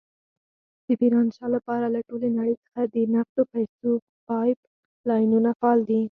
د 0.85 0.87
ميرانشاه 0.99 1.49
لپاره 1.55 1.85
له 1.95 1.99
ټولې 2.07 2.29
نړۍ 2.37 2.55
څخه 2.63 2.81
د 2.93 2.95
نقدو 3.15 3.43
پيسو 3.53 3.91
پایپ 4.27 4.59
لاینونه 5.09 5.49
فعال 5.59 5.79
دي. 5.89 5.99